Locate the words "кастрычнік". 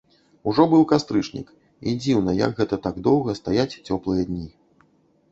0.91-1.47